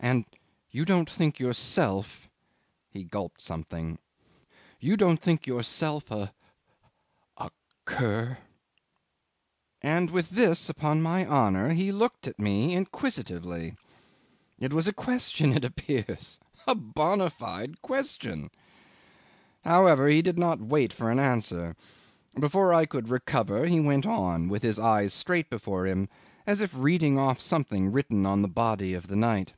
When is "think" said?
1.08-1.38, 5.18-5.46